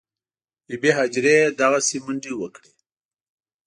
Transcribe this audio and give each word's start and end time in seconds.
بي 0.67 0.75
بي 0.81 0.89
هاجرې 0.97 1.37
دغسې 1.61 1.97
منډې 2.05 2.33
وکړې. 2.37 2.69